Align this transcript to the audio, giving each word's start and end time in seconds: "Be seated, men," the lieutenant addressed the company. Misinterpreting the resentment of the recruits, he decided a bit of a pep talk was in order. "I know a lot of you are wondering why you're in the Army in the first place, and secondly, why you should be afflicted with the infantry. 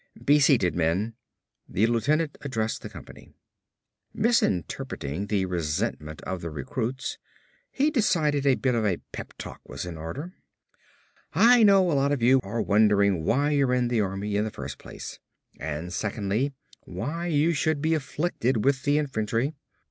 "Be 0.25 0.39
seated, 0.39 0.73
men," 0.73 1.13
the 1.69 1.85
lieutenant 1.85 2.35
addressed 2.41 2.81
the 2.81 2.89
company. 2.89 3.35
Misinterpreting 4.15 5.27
the 5.27 5.45
resentment 5.45 6.23
of 6.23 6.41
the 6.41 6.49
recruits, 6.49 7.19
he 7.69 7.91
decided 7.91 8.43
a 8.47 8.55
bit 8.55 8.73
of 8.73 8.83
a 8.83 8.97
pep 9.11 9.35
talk 9.37 9.61
was 9.63 9.85
in 9.85 9.99
order. 9.99 10.33
"I 11.33 11.61
know 11.61 11.91
a 11.91 11.93
lot 11.93 12.11
of 12.11 12.23
you 12.23 12.39
are 12.41 12.63
wondering 12.63 13.23
why 13.25 13.51
you're 13.51 13.75
in 13.75 13.89
the 13.89 14.01
Army 14.01 14.35
in 14.35 14.43
the 14.43 14.49
first 14.49 14.79
place, 14.79 15.19
and 15.59 15.93
secondly, 15.93 16.51
why 16.85 17.27
you 17.27 17.53
should 17.53 17.79
be 17.79 17.93
afflicted 17.93 18.65
with 18.65 18.81
the 18.81 18.97
infantry. 18.97 19.53